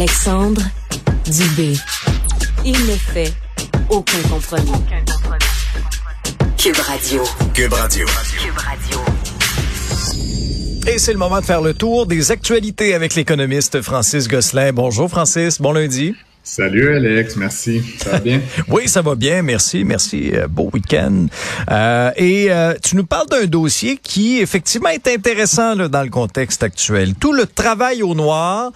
[0.00, 0.62] Alexandre
[1.26, 1.72] Dubé.
[2.64, 3.32] Il ne fait
[3.90, 4.70] aucun compromis.
[6.56, 7.24] Cube Radio.
[7.52, 8.06] Cube Radio.
[8.06, 8.98] Cube Radio.
[10.86, 14.72] Et c'est le moment de faire le tour des actualités avec l'économiste Francis Gosselin.
[14.72, 16.14] Bonjour Francis, bon lundi.
[16.50, 17.82] Salut Alex, merci.
[17.98, 18.40] Ça va bien?
[18.68, 20.30] oui, ça va bien, merci, merci.
[20.32, 21.26] Euh, beau week-end.
[21.70, 26.08] Euh, et euh, tu nous parles d'un dossier qui effectivement est intéressant là, dans le
[26.08, 27.14] contexte actuel.
[27.16, 28.72] Tout le travail au noir,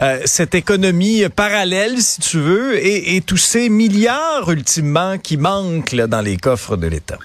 [0.00, 5.92] euh, cette économie parallèle, si tu veux, et, et tous ces milliards ultimement qui manquent
[5.92, 7.18] là, dans les coffres de l'État.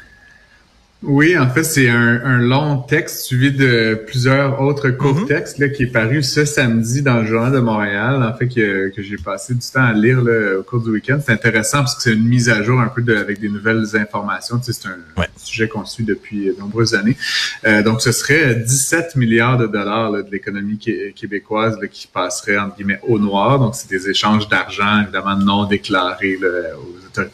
[1.04, 5.26] Oui, en fait, c'est un, un, long texte suivi de plusieurs autres courts Mhm.
[5.28, 8.90] textes là, qui est paru ce samedi dans le Journal de Montréal, en fait, que,
[8.90, 11.18] que j'ai passé du temps à lire là, au cours du week-end.
[11.26, 13.84] C'est intéressant parce que c'est une mise à jour un peu de, avec des nouvelles
[13.96, 14.60] informations.
[14.60, 15.28] Tu sais, c'est un Ouais.
[15.38, 17.18] sujet qu'on suit depuis de nombreuses années.
[17.66, 22.06] Euh, donc, ce serait 17 milliards de dollars là, de l'économie qué- québécoise là, qui
[22.06, 23.58] passerait, entre guillemets, au noir.
[23.58, 26.48] Donc, c'est des échanges d'argent, évidemment, non déclarés là,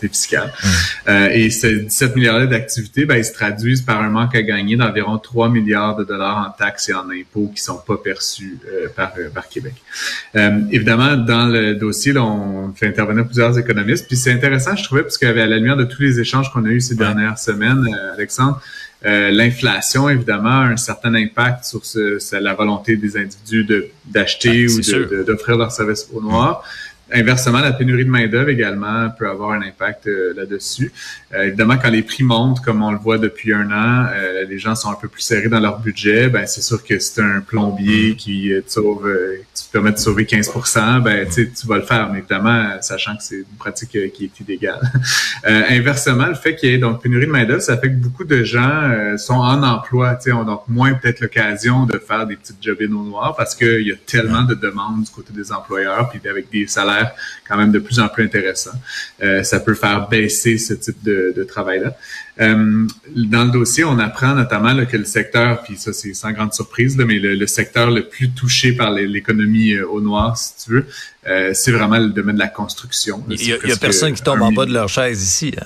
[0.01, 0.53] fiscales.
[1.07, 4.75] Euh, et ces 17 milliards d'activités, ben, ils se traduisent par un manque à gagner
[4.75, 8.87] d'environ 3 milliards de dollars en taxes et en impôts qui sont pas perçus euh,
[8.95, 9.73] par, euh, par Québec.
[10.71, 14.07] Évidemment, dans le dossier, là, on fait intervenir plusieurs économistes.
[14.07, 16.69] Puis c'est intéressant, je trouvais, parce qu'à la lumière de tous les échanges qu'on a
[16.69, 16.99] eus ces Ouais.
[17.05, 18.61] dernières semaines, Alexandre,
[19.05, 23.87] euh, l'inflation, évidemment, a un certain impact sur, ce, sur la volonté des individus de-
[24.05, 25.07] d'acheter ou sûr.
[25.07, 26.63] de- de- d'offrir leurs services au noir.
[27.13, 30.91] Inversement, la pénurie de main-d'œuvre également peut avoir un impact euh, là-dessus.
[31.33, 34.59] Euh, évidemment, quand les prix montent, comme on le voit depuis un an, euh, les
[34.59, 36.29] gens sont un peu plus serrés dans leur budget.
[36.29, 39.09] Ben, c'est sûr que c'est un plombier qui euh, te sauve,
[39.53, 40.51] qui te permet de sauver 15
[41.03, 44.79] ben, tu vas le faire, mais évidemment, sachant que c'est une pratique qui est illégale.
[45.43, 48.43] Inversement, le fait qu'il y ait donc pénurie de main-d'œuvre, ça fait que beaucoup de
[48.43, 52.93] gens sont en emploi, tu ont donc moins peut-être l'occasion de faire des petites jobines
[52.93, 56.49] au noir parce qu'il y a tellement de demandes du côté des employeurs, puis avec
[56.49, 56.96] des salaires
[57.47, 58.79] quand même de plus en plus intéressants.
[59.23, 61.95] Euh, ça peut faire baisser ce type de, de travail-là.
[62.39, 62.85] Euh,
[63.15, 66.53] dans le dossier, on apprend notamment là, que le secteur, puis ça c'est sans grande
[66.53, 70.51] surprise, là, mais le, le secteur le plus touché par l'économie euh, au noir, si
[70.65, 70.85] tu veux,
[71.27, 73.23] euh, c'est vraiment le domaine de la construction.
[73.29, 75.53] Il y a, y a personne qui tombe en bas de leur chaise ici.
[75.59, 75.65] hein.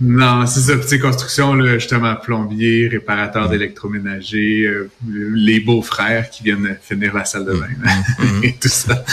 [0.00, 0.76] Non, c'est ça.
[0.76, 7.44] Petite construction, là, justement, plombier, réparateur d'électroménager, euh, les beaux-frères qui viennent finir la salle
[7.44, 7.66] de bain
[8.44, 9.04] et tout ça.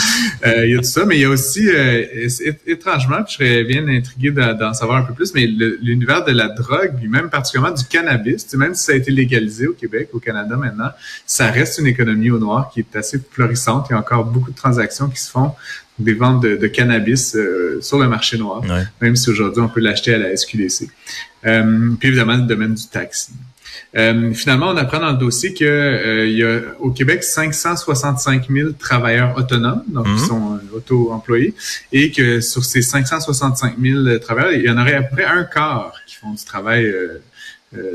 [0.45, 2.27] Euh, Il y a tout ça, mais il y a aussi, euh,
[2.67, 6.49] étrangement, puis je serais bien intrigué d'en savoir un peu plus, mais l'univers de la
[6.49, 9.73] drogue, puis même particulièrement du cannabis, tu sais, même si ça a été légalisé au
[9.73, 10.91] Québec, au Canada maintenant,
[11.25, 13.87] ça reste une économie au noir qui est assez florissante.
[13.89, 15.53] Il y a encore beaucoup de transactions qui se font
[15.99, 18.83] des ventes de, de cannabis euh, sur le marché noir Ouais.
[19.01, 20.89] même si aujourd'hui on peut l'acheter à la SQDC.
[21.45, 23.31] Euh, puis évidemment le domaine du taxi.
[23.97, 28.47] Euh, finalement, on apprend dans le dossier que euh, il y a au Québec 565
[28.49, 30.15] 000 travailleurs autonomes, donc Mhm.
[30.17, 31.53] qui sont euh, auto-employés,
[31.93, 35.43] et que sur ces 565 000 travailleurs, il y en aurait à peu près un
[35.45, 37.21] quart qui font du travail euh,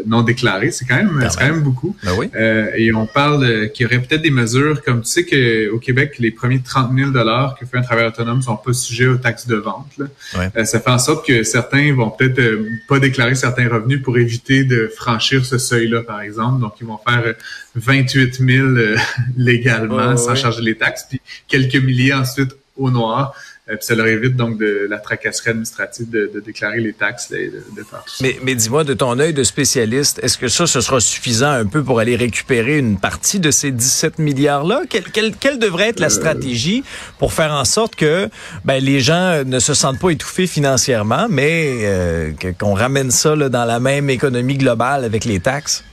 [0.07, 0.71] non déclaré.
[0.71, 1.97] C'est quand même, Quand c'est quand même beaucoup.
[2.03, 2.31] Ben oui.
[2.35, 5.79] Euh, et on parle euh, qu'il y aurait peut-être des mesures comme tu sais qu'au
[5.79, 9.17] Québec, les premiers 30 000 dollars que fait un travailleur autonome sont pas sujets aux
[9.17, 9.91] taxes de vente.
[9.99, 10.07] là.
[10.37, 10.49] Ouais.
[10.57, 14.19] Euh, ça fait en sorte que certains vont peut-être euh, pas déclarer certains revenus pour
[14.19, 16.61] éviter de franchir ce seuil-là, par exemple.
[16.61, 17.33] Donc, ils vont faire euh,
[17.75, 18.97] 28 000 euh,
[19.37, 20.37] légalement sans ouais.
[20.37, 23.35] charger les taxes, puis quelques milliers ensuite au noir.
[23.71, 27.31] Euh, puis ça leur évite donc de la tracasserie administrative de, de déclarer les taxes,
[27.33, 28.23] et de, de faire tout ça.
[28.23, 31.67] Mais, mais dis-moi, de ton œil de spécialiste, est-ce que ça, ce sera suffisant un
[31.67, 34.83] peu pour aller récupérer une partie de ces 17 milliards-là?
[34.89, 36.83] Quelle, quelle, quelle devrait être la stratégie
[37.19, 38.29] pour faire en sorte que
[38.65, 43.49] ben, les gens ne se sentent pas étouffés financièrement, mais euh, qu'on ramène ça là,
[43.49, 45.85] dans la même économie globale avec les taxes?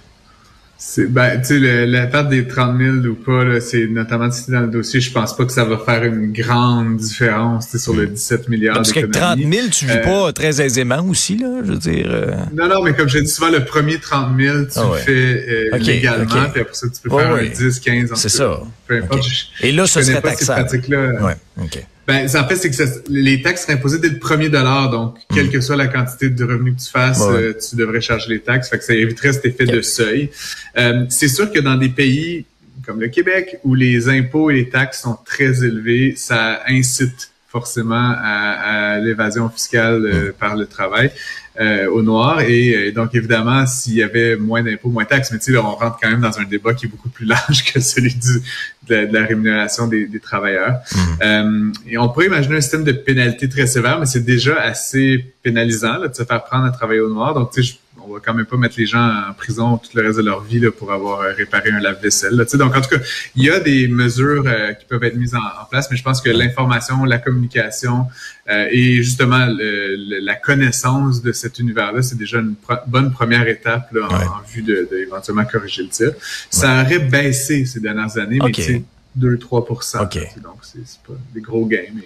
[0.79, 4.29] C'est, ben, tu sais, le- la perte des 30 000 ou pas, là, c'est notamment
[4.29, 7.95] cité dans le dossier, je pense pas que ça va faire une grande différence, sur
[7.95, 9.55] le 17 milliards Parce que 30 d'économie.
[9.57, 12.05] 000, tu vis Euh, pas très aisément aussi, là, je veux dire.
[12.11, 14.89] euh, Non, non, mais comme je dis souvent, le premier 30 000, tu Ah le
[14.91, 14.99] ouais.
[14.99, 15.11] fais
[15.49, 16.51] euh, Ok, légalement, ok.
[16.51, 17.49] puis après ça, tu peux Ouais, faire ouais.
[17.51, 18.59] un 10, 15 en C'est tout ça.
[18.85, 19.19] Peu importe.
[19.21, 19.27] Ok.
[19.61, 20.61] je- Et là, ce serait pas ces taxable.
[20.67, 21.23] pratiques-là.
[21.25, 21.83] Ouais, OK.
[22.07, 24.89] Ben, en fait, c'est que ça- les taxes seraient imposées dès le premier dollar.
[24.89, 27.33] Donc, quelle que soit la quantité de revenus que tu fasses, Hmm.
[27.33, 27.41] Ouais.
[27.41, 28.69] euh, tu devrais charger les taxes.
[28.69, 30.29] Fait que ça éviterait cet effet de seuil.
[30.77, 32.45] Euh, c'est sûr que dans des pays
[32.85, 38.13] comme le Québec, où les impôts et les taxes sont très élevés, ça incite forcément
[38.17, 41.11] à, à l'évasion fiscale euh, par le travail
[41.59, 42.41] euh, au noir.
[42.41, 45.51] Et euh, donc, évidemment, s'il y avait moins d'impôts, moins de taxes, mais tu sais,
[45.53, 48.13] là, on rentre quand même dans un débat qui est beaucoup plus large que celui
[48.13, 48.41] du,
[48.87, 50.79] de, la, de la rémunération des, des travailleurs.
[51.21, 55.33] Euh, et on pourrait imaginer un système de pénalité très sévère, mais c'est déjà assez
[55.41, 57.33] pénalisant là, de se faire prendre à travailler au noir.
[57.33, 57.75] Donc, tu sais,
[58.07, 60.41] on va quand même pas mettre les gens en prison tout le reste de leur
[60.43, 62.45] vie là, pour avoir euh, réparé un lave-vaisselle.
[62.53, 63.03] Donc, en tout cas,
[63.35, 66.21] il y a des mesures euh, qui peuvent être mises en, place, mais je pense
[66.21, 68.05] que l'information, la communication
[68.49, 72.55] euh, et justement la connaissance de cet univers-là, c'est déjà une
[72.87, 76.11] bonne première étape là, en, vue de, éventuellement corriger le tir.
[76.49, 78.83] Ça aurait baissé ces dernières années, mais c'est
[79.19, 81.83] 2-3% Donc, c'est pas des gros gains.
[81.93, 82.03] Mais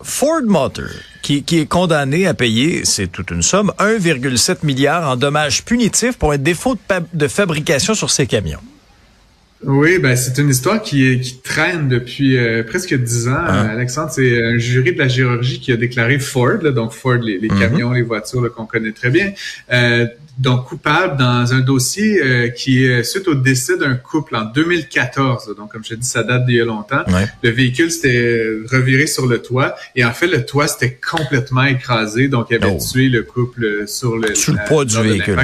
[0.00, 0.88] Ford Motor,
[1.22, 6.32] qui, est condamné à payer, c'est toute une somme, 1,7 milliard en dommages punitifs pour
[6.32, 6.76] un défaut
[7.12, 8.60] de, fabrication sur ses camions.
[9.64, 13.36] Oui, ben c'est une histoire qui, qui traîne depuis euh, presque dix ans.
[13.36, 13.68] Hein?
[13.68, 17.48] Alexandre, c'est un jury de la Géorgie qui a déclaré Ford, donc Ford, les, les
[17.48, 17.58] mm-hmm.
[17.58, 19.32] camions, les voitures qu'on connaît très bien,
[19.72, 20.06] euh,
[20.38, 25.54] donc coupable dans un dossier euh, qui est suite au décès d'un couple en 2014.
[25.56, 27.04] Donc, comme je te dis, ça date d'il y a longtemps.
[27.42, 32.26] Le véhicule s'était reviré sur le toit et en fait, le toit s'était complètement écrasé.
[32.26, 32.78] Donc, il avait oh.
[32.80, 35.38] tué le couple sur le, le poids du véhicule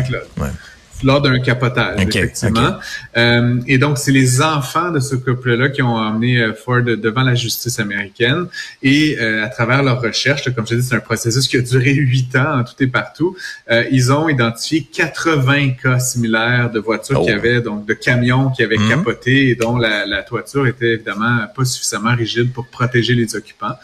[1.02, 2.78] lors d'un capotage, effectivement.
[3.16, 7.22] Euh, et donc, c'est les enfants de ce couple-là qui ont emmené euh, Ford devant
[7.22, 8.46] la justice américaine.
[8.82, 11.92] Et euh, à travers leurs recherches, comme je dis, c'est un processus qui a duré
[11.92, 13.36] huit ans en tout et partout.
[13.70, 17.36] Euh, ils ont identifié 80 cas similaires de voitures qui oh.
[17.36, 18.88] avaient, donc de camions qui avaient mhm.
[18.88, 23.74] capoté et dont la, la, toiture était évidemment pas suffisamment rigide pour protéger les occupants.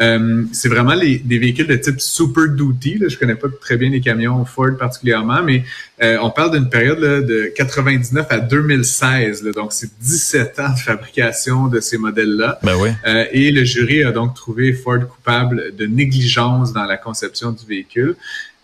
[0.00, 2.98] Euh, c'est vraiment les, des véhicules de type Super Duty.
[2.98, 3.08] Là.
[3.08, 5.64] Je connais pas très bien les camions Ford particulièrement, mais
[6.00, 9.44] on parle de une période de 99 à 2016.
[9.54, 12.58] donc, c'est 17 ans de fabrication de ces modèles-là.
[12.62, 12.90] Ben oui.
[13.06, 17.64] Euh, et le jury a donc trouvé Ford coupable de négligence dans la conception du
[17.66, 18.16] véhicule.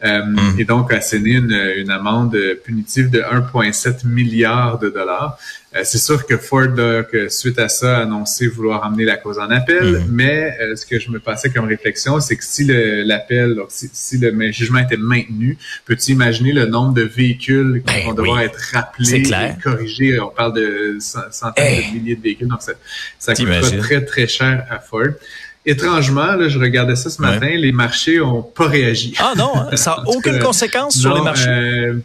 [0.04, 0.58] Euh, hmm.
[0.58, 5.38] Et donc, a asséné une, une amende punitive de 1,7 milliard de dollars.
[5.74, 6.74] Euh, c'est sûr que Ford,
[7.10, 10.06] que suite à ça, a annoncé vouloir amener la cause en appel, hmm.
[10.10, 12.64] mais euh, ce que je me passais comme réflexion, c'est que si
[13.04, 18.04] l'appel, si, si, le jugement était maintenu, peux-tu imaginer le nombre de véhicules qui ben
[18.04, 20.20] vont devoir être rappelés, et corrigés?
[20.20, 22.72] On parle de centaines de milliers de véhicules, donc ça,
[23.18, 25.14] ça coûtera très, très cher à Ford.
[25.66, 29.14] Étrangement, là, je regardais ça ce matin, les marchés ont pas réagi.
[29.18, 29.76] Ah non, hein?
[29.76, 31.48] ça n'a aucune conséquence sur les marchés.
[31.48, 31.98] Euh,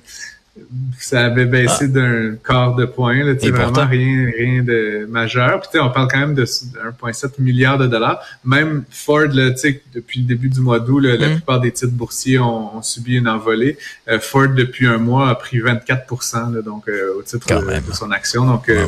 [1.00, 1.88] ça avait baissé ah.
[1.88, 3.24] d'un quart de point.
[3.24, 5.62] Là, vraiment rien, rien de majeur.
[5.62, 8.22] Puis on parle quand même de 1,7 milliard de dollars.
[8.44, 9.50] Même Ford, là,
[9.94, 11.36] depuis le début du mois d'août, la mm.
[11.36, 13.78] plupart des titres boursiers ont, subi une envolée.
[14.08, 18.12] Euh, Ford, depuis un mois, a pris 24 là, donc euh, au titre de, son
[18.12, 18.46] action.
[18.46, 18.86] Donc, euh,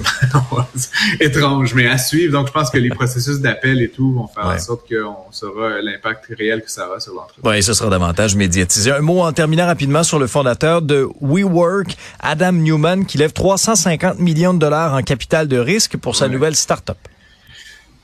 [1.19, 2.33] étrange, mais à suivre.
[2.33, 5.81] Donc, je pense que les processus d'appel et tout vont faire en sorte qu'on saura
[5.81, 7.43] l'impact réel que ça aura sur l'entreprise.
[7.43, 8.91] Oui, ce sera davantage médiatisé.
[8.91, 11.60] Un mot en terminant rapidement sur le fondateur de WeWork
[12.19, 16.55] Adam Newman, qui lève 350 millions de dollars en capital de risque pour sa nouvelle
[16.55, 16.97] start-up.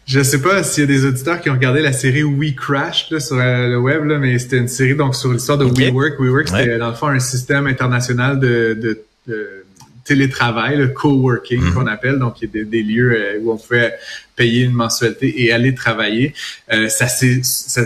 [0.06, 3.10] Je sais pas s'il y a des auditeurs qui ont regardé la série We Crash
[3.20, 6.18] sur euh, le web, mais c'était une série donc sur l'histoire de WeWork.
[6.18, 9.04] WeWork, c'était dans le fond un système international de,
[10.08, 11.74] télétravail, le coworking mm-hmm.
[11.74, 13.94] qu'on appelle, donc il y a des, lieux euh, où on fait
[14.36, 16.34] payer une mensualité et aller travailler.
[16.72, 17.42] Euh, ça c'est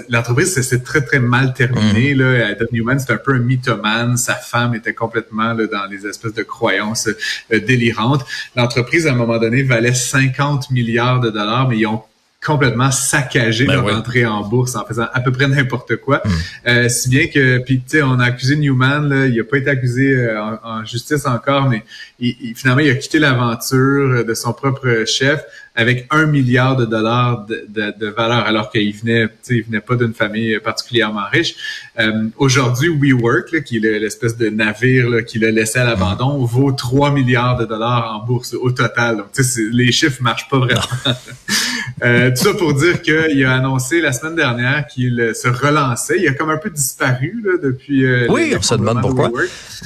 [0.10, 2.14] l'entreprise s'est très très mal terminé.
[2.14, 2.20] Mm.
[2.20, 4.18] Là, Adam Newman c'est un peu un mythomane.
[4.18, 8.26] Sa femme était complètement là, dans les espèces de croyances euh, délirantes.
[8.56, 12.04] L'entreprise à un moment donné valait 50 milliards de dollars, mais ils ont
[12.44, 16.22] complètement saccagé ben leur entrée en bourse en faisant à peu près n'importe quoi.
[16.26, 16.30] Mm.
[16.68, 19.58] Euh, si bien que, puis tu sais, on a accusé Newman, là, il a pas
[19.58, 21.84] été accusé euh, en, justice encore, mais
[22.20, 25.44] il, finalement, il a quitté l'aventure de son propre chef
[25.76, 29.96] avec un milliard de dollars de, de, de valeur, alors qu'il venait, il venait pas
[29.96, 31.56] d'une famille particulièrement riche.
[32.00, 36.74] Euh, Aujourd'hui, WeWork, là, qui est l'espèce de navire qui l'a laissé à l'abandon, vaut
[36.74, 39.18] 3 milliards de dollars en bourse au total.
[39.18, 39.28] Donc,
[39.72, 40.82] les chiffres marchent pas vraiment.
[42.32, 46.20] tout ça pour dire qu'il a annoncé la semaine dernière qu'il se relançait.
[46.20, 48.06] Il a comme un peu disparu là, depuis.
[48.06, 49.32] Euh, oui, on se demande pourquoi.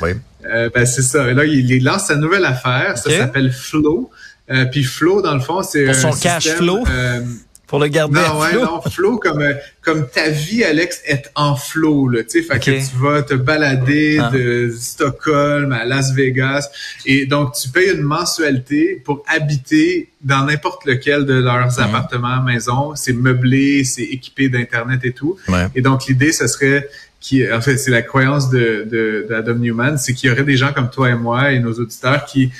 [0.01, 0.11] Oui.
[0.45, 1.31] Euh, ben, c'est ça.
[1.33, 2.97] Là, il, lance sa nouvelle affaire.
[2.97, 4.09] Ça s'appelle Flow.
[4.51, 6.83] Euh, puis Flow, dans le fond, c'est Pour son cash flow?
[6.87, 7.21] Euh,
[7.67, 11.55] pour le garder non, ouais, non, flow comme euh, comme ta vie, Alex, est en
[11.55, 14.29] flow, là, tu sais, fait que tu vas te balader ah.
[14.31, 16.69] de Stockholm à Las Vegas,
[17.05, 21.83] et donc tu payes une mensualité pour habiter dans n'importe lequel de leurs mhm.
[21.83, 25.37] appartements, maisons, c'est meublé, c'est équipé d'internet et tout,
[25.75, 26.89] et donc l'idée, ce serait
[27.25, 30.73] qui, en fait, c'est la croyance de, d'Adam Newman, c'est qu'il y aurait des gens
[30.73, 32.51] comme toi et moi et nos auditeurs qui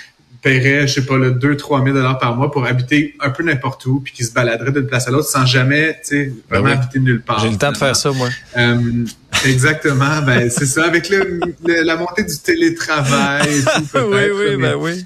[0.45, 3.83] paierait, je sais pas, le 2-3 000 dollars par mois pour habiter un peu n'importe
[3.87, 6.79] où, puis qui se baladerait d'une place à l'autre sans jamais, tu sais, ben vraiment
[6.79, 7.39] habiter nulle part.
[7.39, 8.29] J'ai le temps de faire ça, moi.
[8.55, 9.05] Euh,
[9.43, 10.85] exactement, ben c'est ça.
[10.85, 15.05] Avec le, la montée du télétravail et tout, oui, oui, ben oui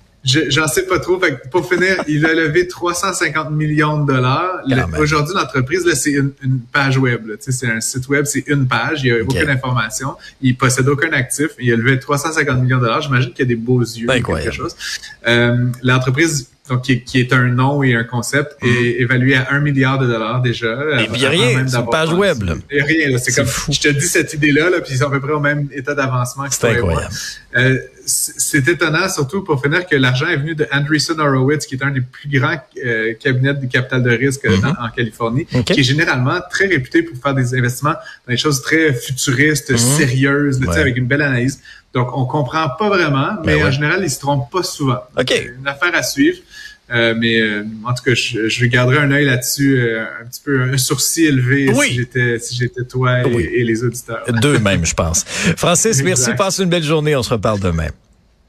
[0.49, 1.19] J'en sais pas trop.
[1.51, 4.61] pour finir, il a levé 350 millions de dollars.
[4.97, 6.31] Aujourd'hui, l'entreprise, là, c'est une,
[6.71, 7.29] page web.
[7.39, 9.03] C'est un site web, c'est une page.
[9.03, 10.15] Il n'y a aucune information.
[10.41, 11.49] Il possède aucun actif.
[11.59, 13.01] Il a levé 350 millions de dollars.
[13.01, 14.75] J'imagine qu'il y a des beaux yeux ou quelque chose.
[15.27, 19.01] Euh, l'entreprise donc qui, est un nom et un concept, est mhm.
[19.01, 21.01] évalué à un milliard de dollars déjà.
[21.01, 22.43] Et puis rien, c'est une page web.
[22.43, 22.55] Là.
[22.69, 23.71] Et rien, c'est comme, fou.
[23.73, 25.95] je te dis cette idée-là, là, puis ils sont à peu près au même état
[25.95, 26.45] d'avancement.
[26.49, 27.13] C'est incroyable.
[27.57, 31.83] Euh, c'est étonnant, surtout pour finir, que l'argent est venu de Andreessen Horowitz, qui est
[31.83, 34.75] un des plus grands euh, cabinets de capital de risque euh, mhm.
[34.79, 37.93] en Californie, qui est généralement très réputé pour faire des investissements
[38.27, 39.77] dans des choses très futuristes, mhm.
[39.77, 41.59] sérieuses, avec une belle analyse.
[41.93, 44.99] Donc, on comprend pas vraiment, ben mais en général, ils se trompent pas souvent.
[45.17, 45.33] OK.
[45.59, 46.37] Une affaire à suivre.
[46.91, 50.41] Euh, mais euh, en tout cas, je, je garderai un œil là-dessus, euh, un petit
[50.43, 54.23] peu un sourcil élevé si j'étais si j'étais toi et, les auditeurs.
[54.41, 55.23] Deux même, je pense.
[55.55, 56.31] Francis, merci.
[56.35, 57.15] Passe une belle journée.
[57.15, 57.89] On se reparle demain.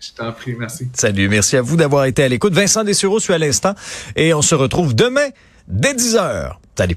[0.00, 0.88] Je t'en prie, merci.
[0.94, 2.54] Salut, merci à vous d'avoir été à l'écoute.
[2.54, 3.75] Vincent Dessureau, suis à l'instant
[4.16, 5.28] et on se retrouve demain
[5.68, 6.61] dès 10 heures.
[6.75, 6.97] Salut.